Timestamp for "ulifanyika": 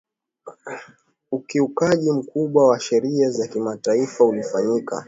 4.25-4.99